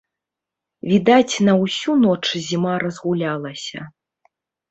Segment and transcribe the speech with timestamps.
[0.91, 3.79] Відаць, на ўсю ноч зіма разгулялася.